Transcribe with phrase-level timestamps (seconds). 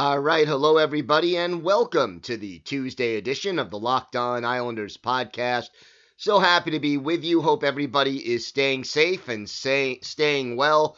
[0.00, 4.96] All right, hello everybody, and welcome to the Tuesday edition of the Locked On Islanders
[4.96, 5.70] podcast.
[6.16, 7.42] So happy to be with you.
[7.42, 10.96] Hope everybody is staying safe and say, staying well.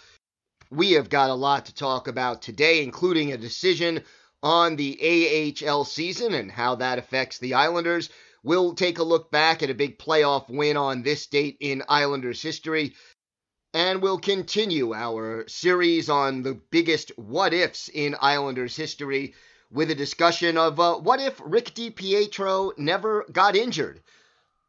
[0.70, 4.04] We have got a lot to talk about today, including a decision
[4.42, 8.10] on the AHL season and how that affects the Islanders.
[8.42, 12.42] We'll take a look back at a big playoff win on this date in Islanders
[12.42, 12.94] history.
[13.72, 19.34] And we'll continue our series on the biggest what ifs in Islanders history
[19.70, 24.02] with a discussion of uh, what if Rick DiPietro never got injured?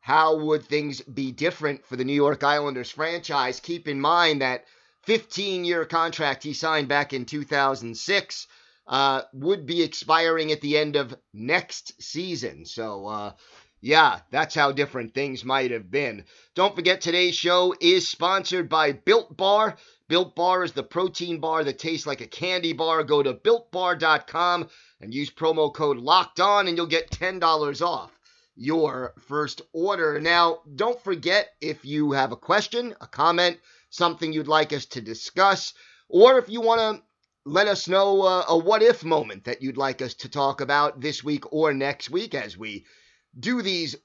[0.02, 3.60] How would things be different for the New York Islanders franchise?
[3.60, 4.66] Keep in mind that
[5.04, 8.48] 15 year contract he signed back in 2006
[8.86, 12.66] uh, would be expiring at the end of next season.
[12.66, 13.34] So, uh,
[13.82, 16.26] yeah, that's how different things might have been.
[16.54, 19.76] Don't forget today's show is sponsored by Built Bar.
[20.08, 23.04] Built Bar is the protein bar that tastes like a candy bar.
[23.04, 28.12] Go to builtbar.com and use promo code LOCKED ON and you'll get $10 off
[28.56, 30.20] your first order.
[30.20, 33.58] Now, don't forget if you have a question, a comment,
[33.90, 35.74] something you'd like us to discuss,
[36.08, 37.04] or if you want to
[37.46, 41.02] let us know uh, a what if moment that you'd like us to talk about
[41.02, 42.86] this week or next week as we
[43.40, 43.96] do these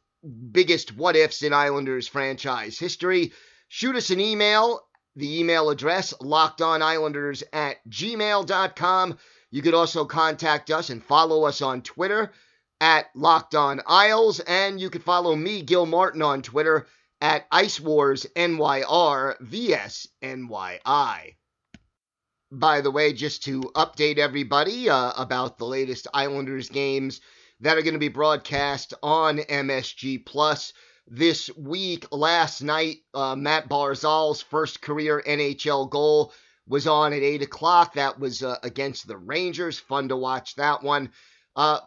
[0.50, 3.32] biggest what ifs in Islanders franchise history,
[3.68, 4.80] shoot us an email.
[5.16, 9.18] The email address, lockedonislanders at gmail.com.
[9.50, 12.32] You could also contact us and follow us on Twitter
[12.80, 13.80] at Locked On
[14.46, 16.86] and you could follow me, Gil Martin, on Twitter
[17.20, 18.26] at Ice Wars.
[22.52, 27.20] By the way, just to update everybody uh, about the latest Islanders games
[27.60, 30.72] that are going to be broadcast on MSG Plus
[31.06, 32.06] this week.
[32.12, 36.32] Last night, uh, Matt Barzal's first career NHL goal
[36.68, 37.94] was on at 8 o'clock.
[37.94, 39.78] That was uh, against the Rangers.
[39.78, 41.10] Fun to watch that one.
[41.54, 41.80] Uh,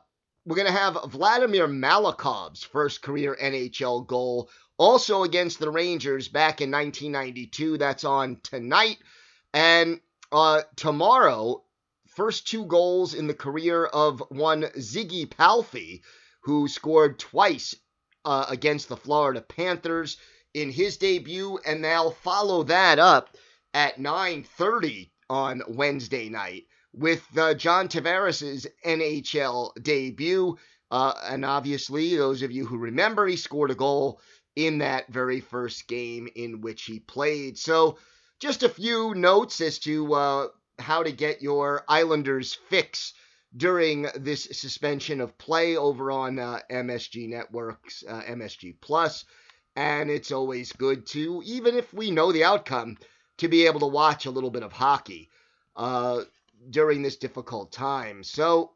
[0.46, 6.62] we're going to have Vladimir Malakhov's first career NHL goal, also against the Rangers back
[6.62, 7.78] in 1992.
[7.78, 8.98] That's on tonight.
[9.54, 10.00] And
[10.32, 11.64] uh, tomorrow,
[12.20, 16.04] first two goals in the career of one Ziggy Palffy,
[16.42, 17.74] who scored twice
[18.26, 20.18] uh, against the Florida Panthers
[20.54, 23.38] in his debut, and they'll follow that up
[23.74, 30.58] at 9:30 on Wednesday night with uh, John Tavares' NHL debut.
[30.92, 34.20] Uh, and obviously, those of you who remember, he scored a goal
[34.58, 37.58] in that very first game in which he played.
[37.58, 37.98] So,
[38.42, 40.48] just a few notes as to uh,
[40.80, 43.14] how to get your Islanders fix
[43.56, 49.26] during this suspension of play over on uh, MSG Networks, uh, MSG Plus.
[49.76, 52.98] And it's always good to, even if we know the outcome,
[53.38, 55.30] to be able to watch a little bit of hockey
[55.76, 56.24] uh,
[56.70, 58.24] during this difficult time.
[58.24, 58.72] So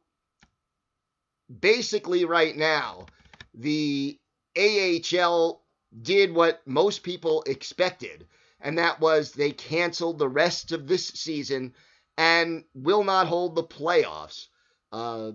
[1.60, 3.06] basically, right now,
[3.54, 4.18] the
[4.58, 5.62] AHL
[6.02, 8.28] did what most people expected,
[8.62, 11.74] and that was they canceled the rest of this season
[12.18, 14.48] and will not hold the playoffs.
[14.92, 15.32] Uh,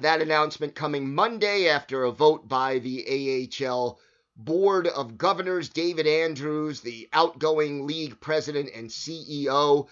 [0.00, 3.98] that announcement coming Monday after a vote by the AHL
[4.36, 5.68] Board of Governors.
[5.68, 9.88] David Andrews, the outgoing league president and CEO,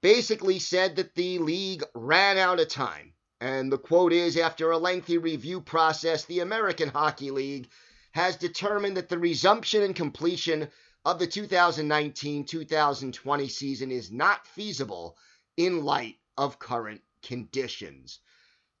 [0.00, 3.12] basically said that the league ran out of time.
[3.40, 7.68] And the quote is After a lengthy review process, the American Hockey League
[8.12, 10.68] has determined that the resumption and completion
[11.04, 15.18] of the 2019 2020 season is not feasible
[15.56, 18.20] in light of current conditions.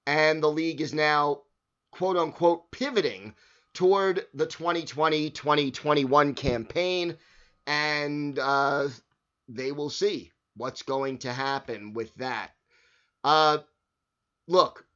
[0.06, 1.42] And the league is now,
[1.90, 3.34] quote unquote, pivoting
[3.72, 7.16] toward the 2020 2021 campaign,
[7.66, 8.88] and uh,
[9.48, 12.50] they will see what's going to happen with that.
[13.22, 13.58] Uh,
[14.46, 14.86] look,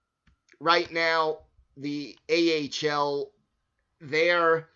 [0.60, 1.38] right now,
[1.76, 3.30] the AHL,
[4.00, 4.68] their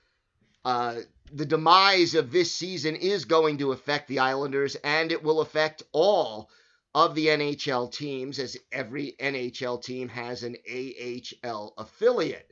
[0.65, 0.97] uh,
[1.33, 5.83] the demise of this season is going to affect the Islanders, and it will affect
[5.93, 6.51] all
[6.95, 12.51] of the NHL teams, as every NHL team has an AHL affiliate.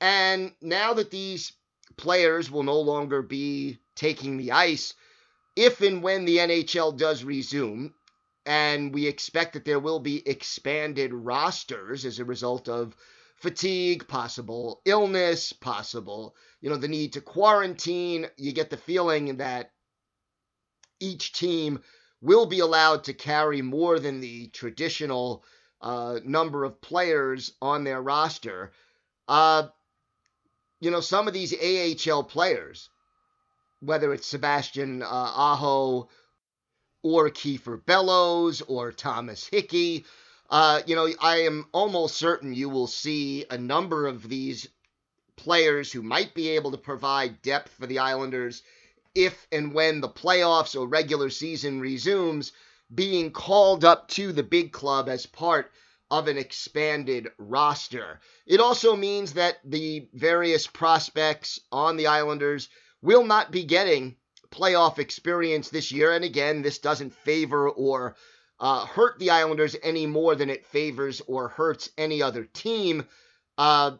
[0.00, 1.52] And now that these
[1.96, 4.94] players will no longer be taking the ice,
[5.56, 7.92] if and when the NHL does resume,
[8.46, 12.96] and we expect that there will be expanded rosters as a result of
[13.36, 18.26] fatigue, possible illness, possible, you know, the need to quarantine.
[18.36, 19.72] You get the feeling that
[21.00, 21.80] each team
[22.20, 25.44] will be allowed to carry more than the traditional
[25.80, 28.72] uh, number of players on their roster.
[29.26, 29.68] Uh,
[30.80, 32.88] you know, some of these AHL players,
[33.80, 36.08] whether it's Sebastian uh, Aho
[37.02, 40.04] or Kiefer Bellows or Thomas Hickey,
[40.50, 44.68] uh, you know, I am almost certain you will see a number of these
[45.36, 48.62] players who might be able to provide depth for the Islanders
[49.14, 52.52] if and when the playoffs or regular season resumes
[52.94, 55.70] being called up to the big club as part
[56.10, 58.20] of an expanded roster.
[58.46, 62.68] It also means that the various prospects on the Islanders
[63.00, 64.16] will not be getting
[64.50, 66.12] playoff experience this year.
[66.12, 68.16] And again, this doesn't favor or
[68.58, 73.06] uh, hurt the Islanders any more than it favors or hurts any other team.
[73.56, 73.92] Uh,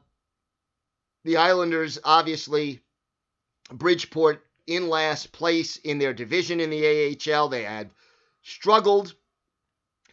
[1.24, 2.80] the Islanders, obviously,
[3.70, 7.48] Bridgeport in last place in their division in the AHL.
[7.48, 7.90] They had
[8.42, 9.14] struggled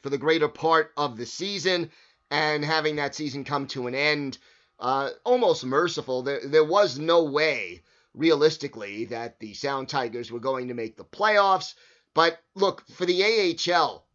[0.02, 1.92] for the greater part of the season,
[2.30, 4.38] and having that season come to an end,
[4.80, 6.22] uh, almost merciful.
[6.22, 7.84] There, there was no way,
[8.14, 11.74] realistically, that the Sound Tigers were going to make the playoffs.
[12.14, 14.06] But look, for the AHL,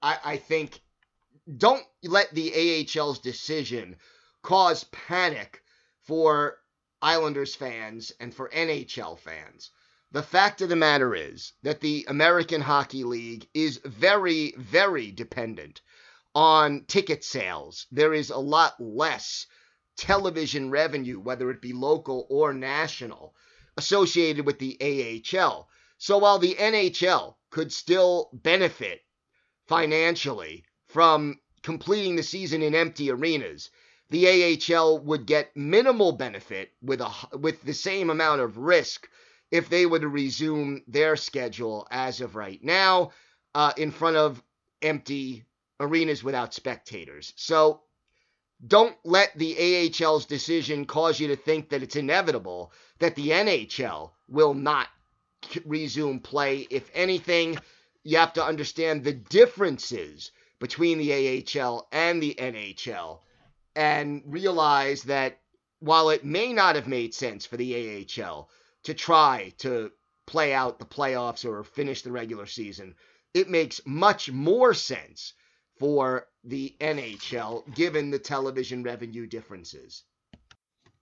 [0.00, 0.80] I, I think
[1.56, 3.96] don't let the AHL's decision
[4.42, 5.62] cause panic
[6.02, 6.58] for
[7.02, 9.70] Islanders fans and for NHL fans.
[10.12, 15.80] The fact of the matter is that the American Hockey League is very, very dependent
[16.34, 17.86] on ticket sales.
[17.90, 19.46] There is a lot less
[19.96, 23.34] television revenue, whether it be local or national,
[23.76, 25.68] associated with the AHL.
[25.98, 29.04] So while the NHL could still benefit
[29.66, 33.70] financially from completing the season in empty arenas.
[34.12, 39.08] The AHL would get minimal benefit with a with the same amount of risk
[39.50, 43.12] if they were to resume their schedule as of right now
[43.54, 44.42] uh, in front of
[44.82, 45.46] empty
[45.80, 47.32] arenas without spectators.
[47.36, 47.80] So
[48.66, 54.10] don't let the AHL's decision cause you to think that it's inevitable that the NHL
[54.28, 54.88] will not
[55.64, 56.66] resume play.
[56.68, 57.56] If anything,
[58.04, 63.20] you have to understand the differences between the AHL and the NHL
[63.74, 65.40] and realize that
[65.80, 68.48] while it may not have made sense for the AHL
[68.84, 69.90] to try to
[70.26, 72.94] play out the playoffs or finish the regular season,
[73.34, 75.34] it makes much more sense
[75.78, 80.04] for the NHL given the television revenue differences.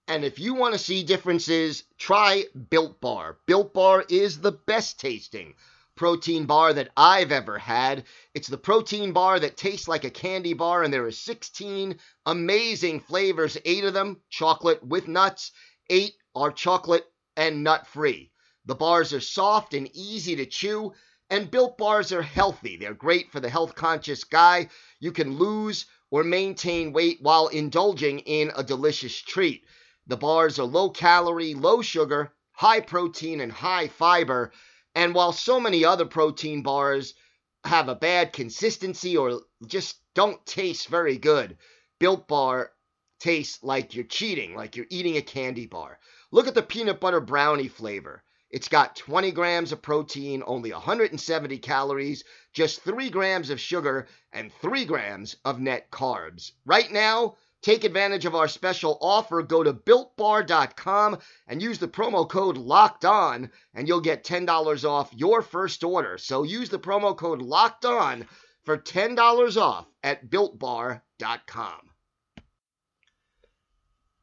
[0.08, 3.38] And if you want to see differences, try Built Bar.
[3.46, 5.54] Built Bar is the best tasting
[6.00, 8.04] protein bar that I've ever had.
[8.32, 13.00] It's the protein bar that tastes like a candy bar, and there are 16 amazing
[13.00, 15.52] flavors, eight of them chocolate with nuts,
[15.90, 17.04] eight are chocolate
[17.36, 18.32] and nut free.
[18.64, 20.94] The bars are soft and easy to chew,
[21.28, 22.78] and built bars are healthy.
[22.78, 24.70] They're great for the health conscious guy.
[25.00, 29.66] You can lose or maintain weight while indulging in a delicious treat.
[30.06, 34.50] The bars are low calorie, low sugar, high protein, and high fiber.
[34.94, 37.14] And while so many other protein bars
[37.64, 41.56] have a bad consistency or just don't taste very good,
[41.98, 42.72] Built Bar
[43.18, 45.98] tastes like you're cheating, like you're eating a candy bar.
[46.32, 48.24] Look at the peanut butter brownie flavor.
[48.50, 54.52] It's got 20 grams of protein, only 170 calories, just 3 grams of sugar, and
[54.54, 56.52] 3 grams of net carbs.
[56.64, 59.42] Right now, Take advantage of our special offer.
[59.42, 65.12] Go to builtbar.com and use the promo code locked on, and you'll get $10 off
[65.14, 66.16] your first order.
[66.16, 68.26] So use the promo code locked on
[68.64, 71.90] for $10 off at builtbar.com.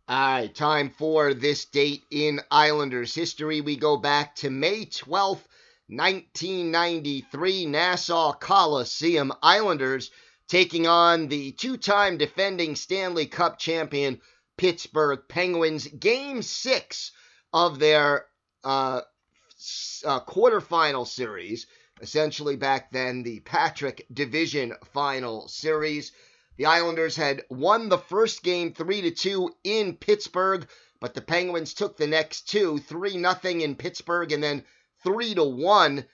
[0.10, 3.60] All right, time for this date in Islanders history.
[3.60, 5.44] We go back to May 12th,
[5.90, 9.34] 1993, Nassau Coliseum.
[9.44, 10.10] Islanders
[10.48, 14.22] taking on the two time defending Stanley Cup champion
[14.58, 15.88] Pittsburgh Penguins.
[15.88, 17.12] Game six
[17.54, 18.26] of their
[18.64, 19.02] uh,
[20.06, 21.68] uh, quarterfinal series,
[22.02, 26.12] essentially back then the Patrick Division Final Series.
[26.58, 30.68] The Islanders had won the first game 3 to 2 in Pittsburgh,
[31.00, 34.64] but the Penguins took the next two, 3 nothing in Pittsburgh and then
[35.04, 36.06] 3 to 1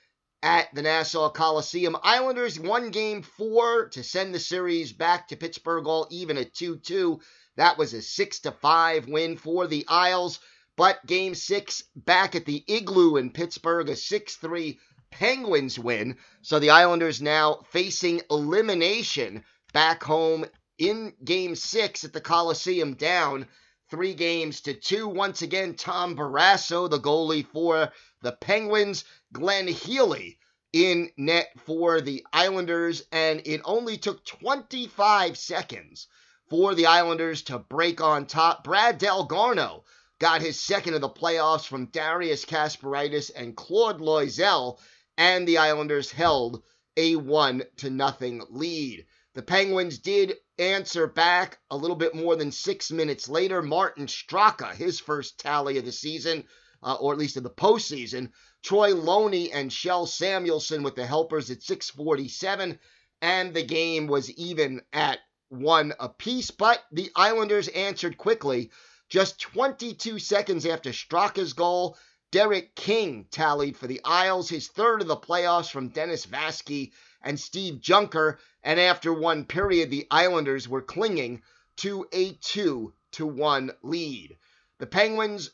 [0.43, 1.97] at the Nassau Coliseum.
[2.03, 7.19] Islanders won game 4 to send the series back to Pittsburgh all even at 2-2.
[7.55, 10.39] That was a 6 to 5 win for the Isles.
[10.75, 14.77] But game 6 back at the Igloo in Pittsburgh, a 6-3
[15.12, 16.17] Penguins win.
[16.41, 20.45] So the Islanders now facing elimination back home
[20.79, 23.47] in game six at the Coliseum down
[23.91, 25.07] three games to two.
[25.07, 27.91] Once again, Tom Barrasso, the goalie for
[28.23, 30.39] the Penguins, Glenn Healy
[30.71, 36.07] in net for the Islanders, and it only took 25 seconds
[36.49, 38.63] for the Islanders to break on top.
[38.63, 39.83] Brad Dalgarno
[40.19, 44.79] got his second of the playoffs from Darius Kasparaitis and Claude Loiselle
[45.17, 46.63] and the Islanders held
[46.95, 49.05] a 1 to nothing lead.
[49.33, 53.61] The Penguins did answer back a little bit more than six minutes later.
[53.61, 56.45] Martin Straka, his first tally of the season,
[56.83, 58.31] uh, or at least in the postseason.
[58.61, 62.79] Troy Loney and Kjell Samuelsson with the helpers at 647,
[63.21, 66.51] and the game was even at one apiece.
[66.51, 68.71] But the Islanders answered quickly.
[69.09, 71.97] Just 22 seconds after Straka's goal,
[72.31, 77.39] Derek King tallied for the Isles, his third of the playoffs from Dennis Vaske and
[77.39, 81.43] Steve Junker, and after one period, the Islanders were clinging
[81.77, 84.37] to a 2 to 1 lead.
[84.79, 85.51] The Penguins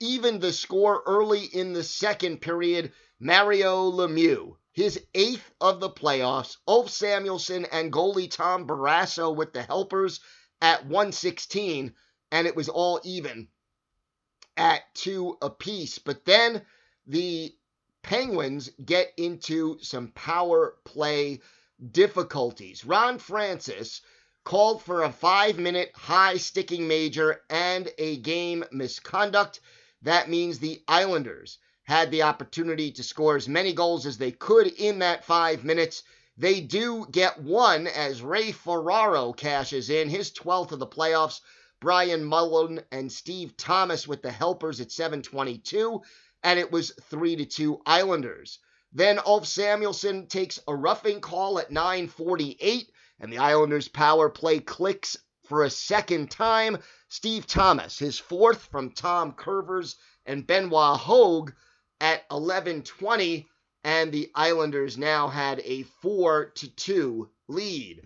[0.00, 2.92] evened the score early in the second period.
[3.20, 9.62] Mario Lemieux, his eighth of the playoffs, Ulf Samuelsson and goalie Tom Barrasso with the
[9.62, 10.20] helpers
[10.60, 11.94] at 116,
[12.30, 13.48] and it was all even
[14.56, 15.98] at two apiece.
[15.98, 16.62] But then
[17.06, 17.54] the
[18.02, 21.40] Penguins get into some power play
[21.90, 22.84] difficulties.
[22.84, 24.00] Ron Francis
[24.44, 29.60] called for a five minute high sticking major and a game misconduct.
[30.02, 34.66] That means the Islanders had the opportunity to score as many goals as they could
[34.66, 36.02] in that five minutes.
[36.36, 41.40] They do get one as Ray Ferraro cashes in his 12th of the playoffs
[41.80, 46.02] Brian Mullen and Steve Thomas with the helpers at 722,
[46.42, 48.58] and it was 3 to 2 Islanders.
[48.92, 52.90] Then Ulf Samuelsson takes a roughing call at 948,
[53.20, 56.78] and the Islanders' power play clicks for a second time.
[57.10, 59.96] Steve Thomas, his fourth from Tom Kurvers
[60.26, 61.52] and Benoit Hogue
[62.00, 63.48] at 1120,
[63.82, 68.02] and the Islanders now had a 4 to 2 lead.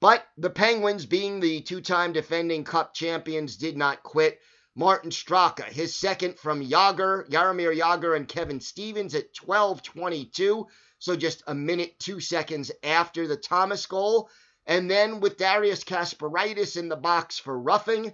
[0.00, 4.38] But the Penguins, being the two time defending Cup champions, did not quit.
[4.74, 10.66] Martin Straka, his second from Jagr, Jaromir Jagr and Kevin Stevens at 12:22,
[10.98, 14.28] so just a minute two seconds after the Thomas goal.
[14.66, 18.12] And then with Darius Kasparaitis in the box for roughing,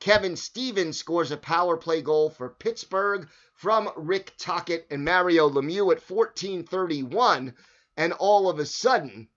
[0.00, 5.92] Kevin Stevens scores a power play goal for Pittsburgh from Rick Tocchet and Mario Lemieux
[5.92, 7.54] at 14:31,
[7.98, 9.28] and all of a sudden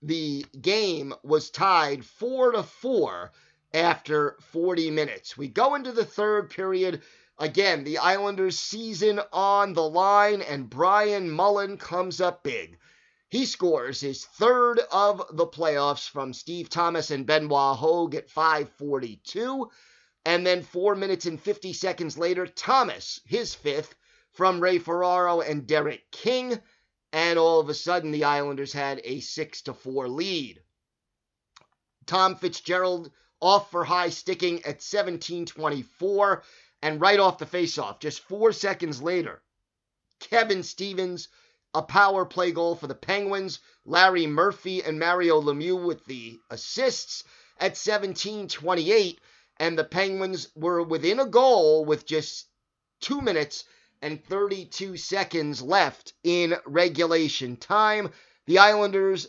[0.00, 3.32] the game was tied 4 to 4
[3.74, 5.36] after 40 minutes.
[5.36, 7.02] We go into the third period.
[7.36, 12.78] Again, the Islanders' season on the line, and Brian Mullen comes up big.
[13.30, 19.70] He scores his third of the playoffs from Steve Thomas and Benoit Hogue at 542.
[20.24, 23.94] And then four minutes and 50 seconds later, Thomas, his fifth,
[24.32, 26.60] from Ray Ferraro and Derek King
[27.12, 30.62] and all of a sudden the Islanders had a 6 to 4 lead.
[32.06, 33.10] Tom Fitzgerald
[33.40, 36.42] off for high sticking at 17:24
[36.82, 39.42] and right off the faceoff just 4 seconds later
[40.18, 41.28] Kevin Stevens
[41.74, 47.24] a power play goal for the Penguins, Larry Murphy and Mario Lemieux with the assists
[47.58, 49.18] at 17:28
[49.58, 52.46] and the Penguins were within a goal with just
[53.00, 53.64] 2 minutes
[54.02, 58.10] and 32 seconds left in regulation time.
[58.46, 59.28] The Islanders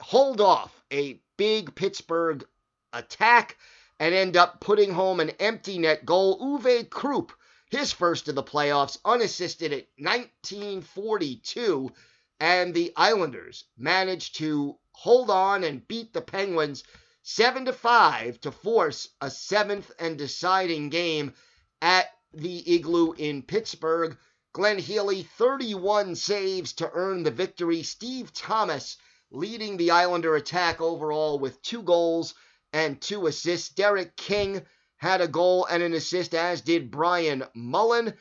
[0.00, 2.44] hold off a big Pittsburgh
[2.92, 3.56] attack
[3.98, 6.38] and end up putting home an empty net goal.
[6.40, 7.32] Uwe Krupp,
[7.72, 11.90] his first of the playoffs, unassisted at 1942,
[12.38, 16.84] and the Islanders managed to hold on and beat the Penguins
[17.22, 21.32] 7 to 5 to force a seventh and deciding game
[21.80, 24.18] at the Igloo in Pittsburgh.
[24.52, 27.82] Glenn Healy, 31 saves to earn the victory.
[27.82, 28.98] Steve Thomas
[29.30, 32.34] leading the Islander attack overall with two goals
[32.74, 33.70] and two assists.
[33.70, 34.60] Derek King
[35.02, 38.14] had a goal and an assist, as did Brian Mullen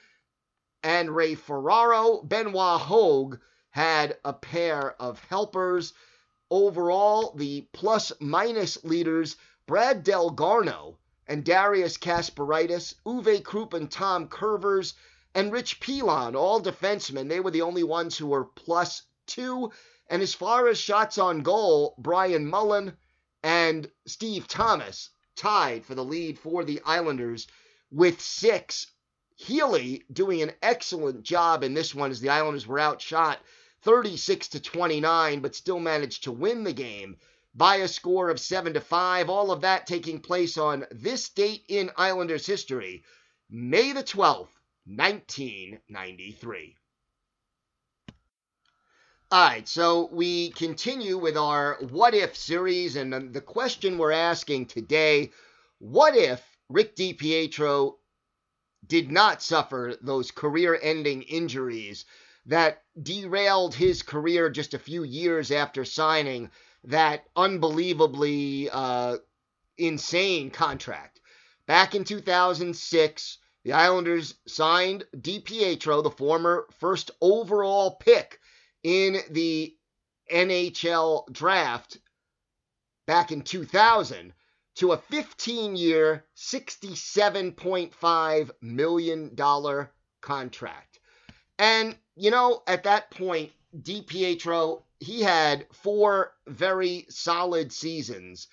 [0.82, 2.24] and Ray Ferraro.
[2.24, 3.38] Benoit Hogue
[3.70, 5.94] had a pair of helpers.
[6.50, 9.36] Overall, the plus minus leaders
[9.68, 10.98] Brad Dalgarno
[11.28, 14.96] and Darius Kasparaitis, Uwe Krupp and Tom Kurvers,
[15.36, 17.30] and Rich Pilon, all defensemen.
[17.30, 19.72] They were the only ones who were plus two.
[20.08, 22.98] And as far as shots on goal, Brian Mullen
[23.44, 25.12] and Steve Thomas
[25.42, 27.48] tied for the lead for the Islanders
[27.90, 28.86] with six.
[29.36, 33.40] Healy doing an excellent job in this one as the Islanders were outshot
[33.82, 37.18] 36 to 29, but still managed to win the game
[37.56, 39.30] by a score of 7 to 5.
[39.32, 43.04] All of that taking place on this date in Islanders history,
[43.50, 44.54] May the 12th,
[44.86, 46.78] 1993.
[49.34, 54.66] All right, so we continue with our what if series, and the question we're asking
[54.66, 55.32] today
[55.80, 57.96] what if Rick DiPietro
[58.86, 62.04] did not suffer those career ending injuries
[62.48, 66.52] that derailed his career just a few years after signing
[66.84, 69.16] that unbelievably uh,
[69.78, 71.22] insane contract?
[71.68, 78.41] Back in 2006, the Islanders signed DiPietro, the former first overall pick
[78.84, 79.76] in the
[80.32, 81.98] NHL draft
[83.06, 84.34] back in 2000
[84.76, 89.36] to a 15 year, $67.5 million
[90.22, 91.00] contract.
[91.60, 98.48] And, you know, at that point, DiPietro, he had four very solid seasons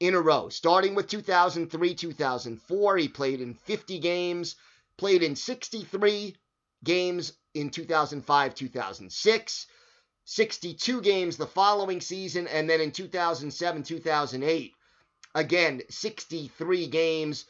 [0.00, 0.48] in a row.
[0.48, 4.56] Starting with 2003 2004, he played in 50 games,
[4.96, 6.34] played in 63
[6.84, 9.66] games in 2005 2006.
[10.24, 14.74] 62 games the following season, and then in 2007 2008,
[15.34, 17.44] again, 63 games.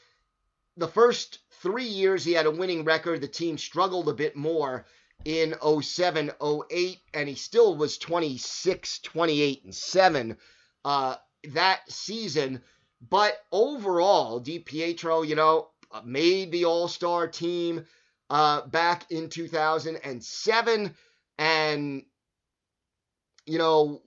[0.77, 3.21] The first three years he had a winning record.
[3.21, 4.87] The team struggled a bit more
[5.25, 6.33] in 07
[6.71, 10.37] 08, and he still was 26, 28, and 7
[10.85, 11.17] uh,
[11.53, 12.63] that season.
[13.09, 15.69] But overall, DiPietro, you know,
[16.05, 17.87] made the All Star team
[18.31, 20.95] uh, back in 2007
[21.39, 22.05] and
[23.47, 24.03] you know,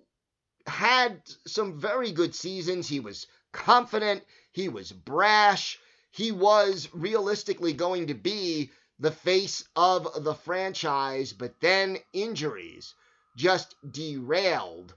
[0.66, 2.88] had some very good seasons.
[2.88, 5.80] He was confident, he was brash,
[6.12, 12.96] he was realistically going to be the face of the franchise, but then injuries
[13.36, 14.96] just derailed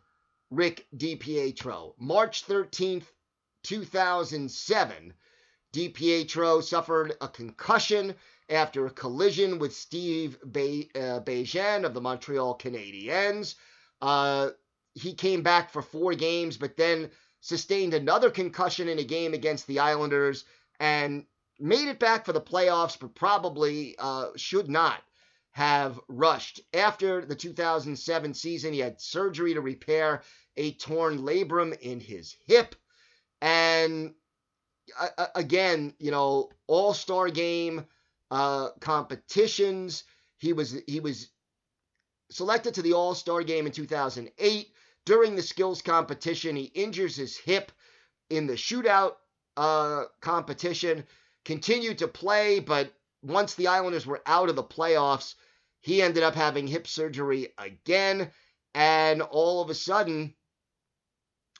[0.50, 1.94] Rick DiPietro.
[1.98, 3.04] March 13th,
[3.62, 5.14] 2007,
[5.72, 8.16] DiPietro suffered a concussion
[8.48, 13.54] after a collision with Steve Be- uh, Bégin of the Montreal Canadiens.
[14.00, 14.50] Uh,
[14.94, 17.10] he came back for four games, but then
[17.40, 20.44] sustained another concussion in a game against the Islanders
[20.78, 21.24] and
[21.58, 25.02] made it back for the playoffs, but probably uh, should not
[25.52, 26.60] have rushed.
[26.72, 30.22] After the 2007 season, he had surgery to repair
[30.56, 32.74] a torn labrum in his hip.
[33.40, 34.14] And
[34.98, 37.86] uh, again, you know, all star game
[38.30, 40.04] uh, competitions.
[40.38, 41.28] He was he was
[42.30, 44.72] selected to the All Star game in 2008.
[45.04, 47.72] During the skills competition, he injures his hip
[48.28, 49.14] in the shootout
[49.56, 51.04] uh, competition.
[51.44, 55.34] Continued to play, but once the Islanders were out of the playoffs,
[55.80, 58.30] he ended up having hip surgery again.
[58.74, 60.34] And all of a sudden,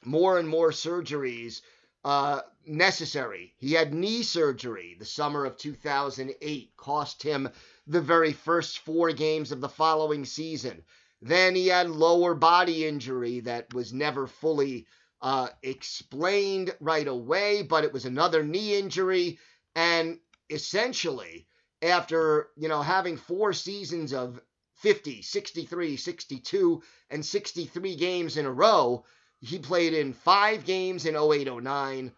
[0.05, 1.63] more and more surgeries
[2.05, 3.55] uh, necessary.
[3.59, 7.49] He had knee surgery the summer of 2008, cost him
[7.90, 10.85] the very first four games of the following season.
[11.20, 14.87] Then he had lower body injury that was never fully
[15.20, 19.38] uh, explained right away, but it was another knee injury.
[19.74, 21.48] And essentially,
[21.83, 24.40] after, you know, having four seasons of
[24.76, 29.05] 50, 63, 62, and 63 games in a row,
[29.40, 32.12] he played in five games in 08 09,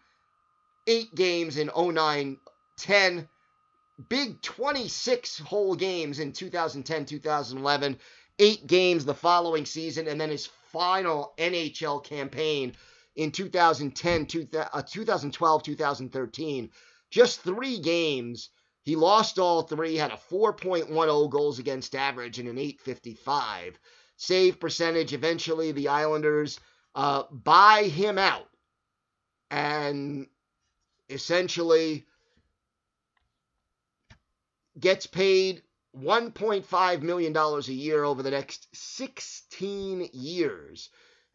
[0.87, 2.37] eight games in 09
[2.77, 3.29] 10,
[4.09, 7.97] big 26 whole games in 2010 2011,
[8.39, 12.73] eight games the following season, and then his final NHL campaign
[13.15, 16.69] in 2010, 2012, 2013.
[17.11, 18.49] Just three games.
[18.81, 23.79] He lost all three, had a 4.10 goals against average and an 855
[24.17, 25.13] save percentage.
[25.13, 26.59] Eventually, the Islanders
[26.95, 28.49] uh, buy him out
[29.51, 30.27] and
[31.09, 32.05] essentially
[34.79, 35.61] gets paid
[35.97, 40.89] $1.5 million a year over the next 16 years.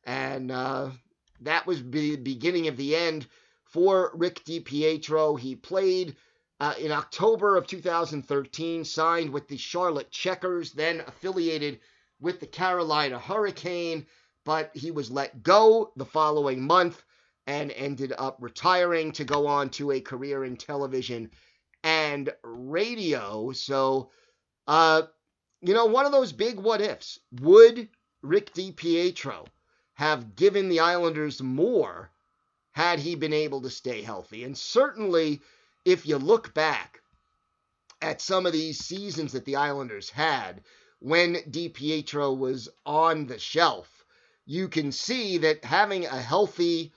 [0.05, 0.91] And uh,
[1.43, 3.27] that was the beginning of the end
[3.65, 5.39] for Rick DiPietro.
[5.39, 6.17] He played
[6.61, 11.79] uh, in October of 2013, signed with the Charlotte Checkers, then affiliated
[12.21, 14.07] with the Carolina Hurricane.
[14.45, 17.03] but he was let go the following month
[17.47, 21.31] and ended up retiring to go on to a career in television
[22.13, 23.53] and radio.
[23.53, 24.11] So,
[24.67, 25.03] uh,
[25.61, 27.19] you know, one of those big what ifs.
[27.41, 27.89] Would
[28.23, 29.47] Rick DiPietro
[29.95, 32.11] have given the Islanders more
[32.73, 34.45] had he been able to stay healthy?
[34.45, 35.41] And certainly,
[35.85, 37.01] if you look back
[38.01, 40.63] at some of these seasons that the Islanders had
[41.01, 44.05] when DiPietro was on the shelf,
[44.47, 46.93] you can see that having a healthy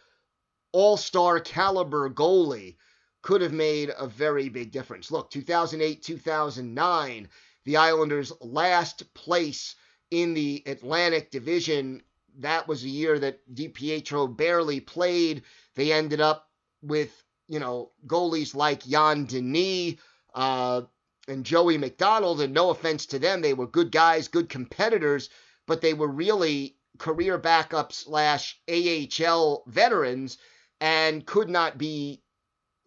[0.72, 2.76] all star caliber goalie
[3.22, 5.12] could have made a very big difference.
[5.12, 7.30] Look, 2008 2009,
[7.66, 9.76] the Islanders' last place
[10.10, 12.02] in the Atlantic Division.
[12.40, 15.44] That was a year that DiPietro barely played.
[15.76, 16.50] They ended up
[16.82, 20.00] with, you know, goalies like Yann Danis
[20.34, 20.82] uh,
[21.28, 22.42] and Joey MacDonald.
[22.42, 25.30] And no offense to them, they were good guys, good competitors,
[25.68, 30.38] but they were really career backup slash AHL veterans
[30.80, 32.22] and could not be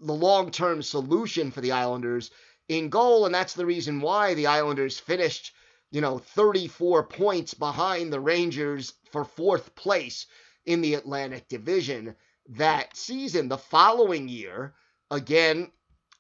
[0.01, 2.31] the long term solution for the Islanders
[2.69, 3.27] in goal.
[3.27, 5.53] And that's the reason why the Islanders finished,
[5.91, 10.27] you know, 34 points behind the Rangers for fourth place
[10.67, 12.17] in the Atlantic Division
[12.51, 13.49] that season.
[13.49, 14.75] The following year,
[15.11, 15.71] again,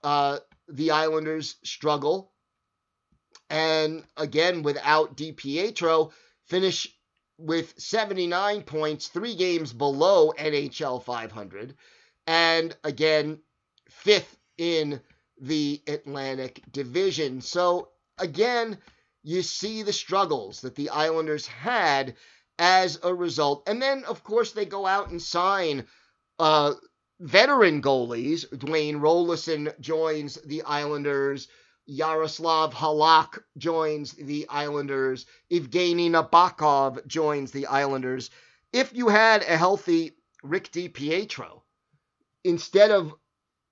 [0.02, 2.32] uh, the Islanders struggle.
[3.50, 6.12] And again, without DiPietro,
[6.46, 6.88] finish
[7.38, 11.74] with 79 points, three games below NHL 500,
[12.26, 13.40] and again,
[14.02, 15.00] fifth in
[15.40, 17.40] the Atlantic Division.
[17.40, 18.78] So, again,
[19.22, 22.14] you see the struggles that the Islanders had
[22.58, 23.64] as a result.
[23.66, 25.86] And then, of course, they go out and sign
[26.38, 26.74] uh,
[27.20, 28.46] veteran goalies.
[28.50, 31.48] Dwayne Roloson joins the Islanders.
[31.86, 35.26] Yaroslav Halak joins the Islanders.
[35.50, 38.30] Evgeny Nabokov joins the Islanders.
[38.72, 41.62] If you had a healthy Rick DiPietro,
[42.42, 43.14] instead of,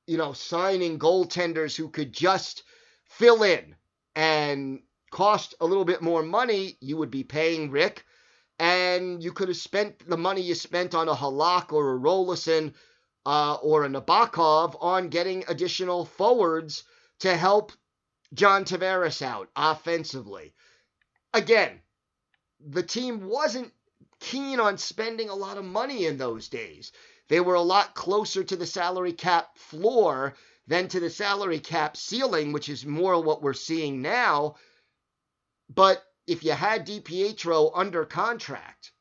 [0.06, 2.62] you know, signing goaltenders who could just
[3.04, 3.74] fill in
[4.14, 8.04] and cost a little bit more money, you would be paying Rick.
[8.58, 12.74] And you could have spent the money you spent on a Halak or a Roloson
[13.26, 16.84] uh, or a Nabokov on getting additional forwards
[17.20, 17.72] to help
[18.34, 20.54] John Tavares out offensively.
[21.34, 21.80] Again,
[22.60, 23.72] the team wasn't
[24.20, 26.92] keen on spending a lot of money in those days.
[27.28, 30.34] They were a lot closer to the salary cap floor
[30.66, 34.56] than to the salary cap ceiling, which is more what we're seeing now.
[35.68, 38.92] But if you had DiPietro under contract,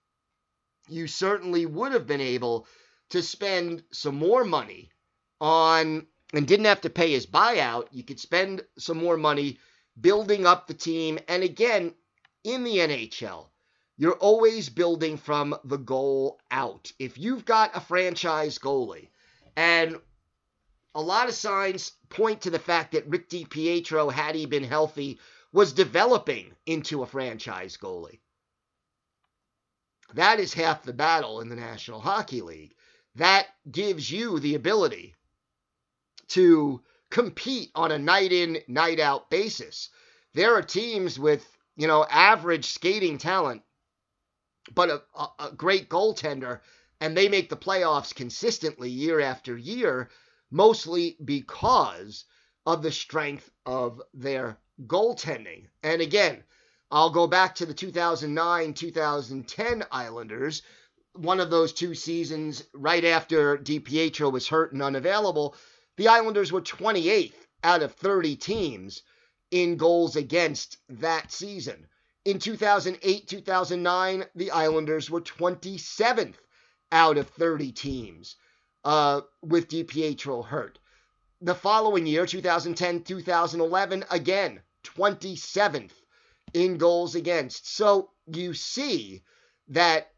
[0.87, 2.67] you certainly would have been able
[3.09, 4.91] to spend some more money
[5.39, 9.59] on and didn't have to pay his buyout, you could spend some more money
[9.99, 11.19] building up the team.
[11.27, 11.93] And again,
[12.43, 13.50] in the NHL,
[14.01, 16.91] you're always building from the goal out.
[16.97, 19.09] If you've got a franchise goalie,
[19.55, 19.95] and
[20.95, 25.19] a lot of signs point to the fact that Rick DiPietro, had he been healthy,
[25.53, 28.17] was developing into a franchise goalie.
[30.15, 32.73] That is half the battle in the National Hockey League.
[33.17, 35.13] That gives you the ability
[36.29, 39.89] to compete on a night in, night out basis.
[40.33, 43.61] There are teams with, you know, average skating talent,
[44.73, 46.59] but a, a, a great goaltender,
[46.99, 50.09] and they make the playoffs consistently year after year,
[50.51, 52.25] mostly because
[52.65, 55.67] of the strength of their goaltending.
[55.83, 56.43] And again,
[56.91, 60.61] I'll go back to the 2009 2010 Islanders,
[61.13, 65.55] one of those two seasons right after DiPietro was hurt and unavailable
[65.97, 69.03] the Islanders were 28th out of 30 teams
[69.51, 71.87] in goals against that season.
[72.23, 76.35] In 2008 2009, the Islanders were 27th
[76.91, 78.35] out of 30 teams
[78.83, 80.77] uh, with DiPietro hurt.
[81.41, 85.93] The following year, 2010 2011, again, 27th
[86.53, 87.67] in goals against.
[87.67, 89.23] So you see
[89.69, 90.11] that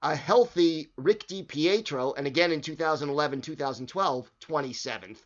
[0.00, 5.18] a healthy Rick DiPietro, and again in 2011 2012, 27th.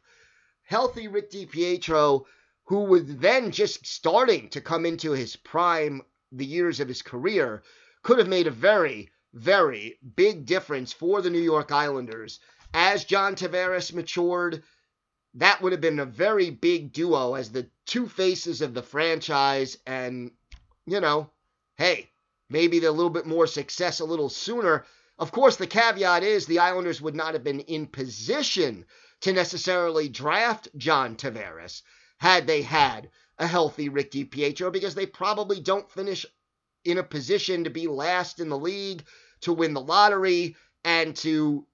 [0.65, 2.25] Healthy Rick DiPietro,
[2.65, 6.03] who was then just starting to come into his prime,
[6.37, 7.63] the years of his career,
[8.03, 12.41] could have made a very, very big difference for the New York Islanders.
[12.73, 14.63] As John Tavares matured,
[15.35, 19.77] that would have been a very big duo as the two faces of the franchise.
[19.87, 20.31] And,
[20.87, 21.31] you know,
[21.77, 22.11] hey,
[22.49, 24.85] maybe a little bit more success a little sooner.
[25.19, 28.85] Of course, the caveat is the Islanders would not have been in position
[29.21, 31.83] to necessarily draft John Tavares
[32.19, 36.25] had they had a healthy Rick DiPietro because they probably don't finish
[36.85, 39.05] in a position to be last in the league
[39.41, 41.67] to win the lottery and to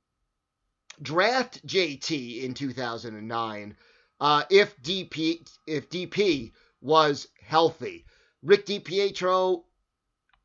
[1.03, 3.77] draft JT in 2009
[4.21, 8.05] uh, if DP if DP was healthy.
[8.43, 9.65] Rick DiPietro,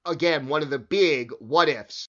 [0.05, 2.07] again, one of the big what ifs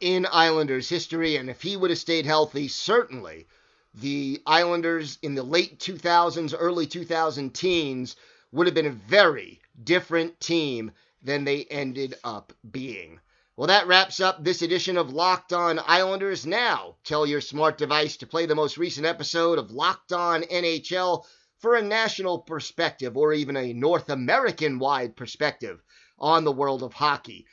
[0.00, 3.46] in Islanders history, and if he would have stayed healthy, certainly
[3.94, 8.16] the Islanders in the late 2000s, early 2000 teens
[8.52, 13.20] would have been a very different team than they ended up being.
[13.56, 16.46] Well, that wraps up this edition of Locked On Islanders.
[16.46, 21.24] Now, tell your smart device to play the most recent episode of Locked On NHL
[21.58, 25.82] for a national perspective or even a North American wide perspective
[26.18, 27.46] on the world of hockey.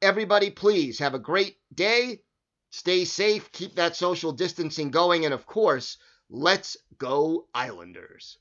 [0.00, 2.22] Everybody, please have a great day.
[2.70, 5.98] Stay safe, keep that social distancing going, and of course,
[6.28, 8.38] let's go, Islanders.